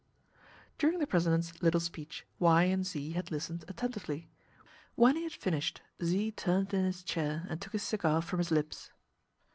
[0.79, 4.31] During the president's little speech, Y and Z had listened attentively.
[4.95, 8.49] When he had finished, Z turned in his chair and took his cigar from his
[8.49, 8.89] lips.